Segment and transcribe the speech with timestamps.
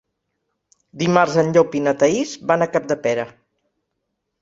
[1.01, 3.31] Dimarts en Llop i na Thaís van a Capdepera.